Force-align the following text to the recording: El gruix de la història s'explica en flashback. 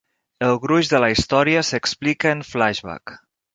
El 0.45 0.55
gruix 0.63 0.89
de 0.93 1.01
la 1.03 1.09
història 1.17 1.63
s'explica 1.69 2.35
en 2.39 2.43
flashback. 2.57 3.17